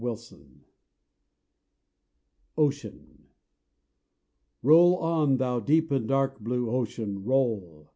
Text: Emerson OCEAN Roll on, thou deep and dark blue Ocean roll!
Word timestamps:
Emerson 0.03 0.61
OCEAN 2.57 3.19
Roll 4.63 4.95
on, 4.95 5.37
thou 5.37 5.59
deep 5.59 5.91
and 5.91 6.07
dark 6.07 6.39
blue 6.39 6.71
Ocean 6.71 7.23
roll! 7.23 7.87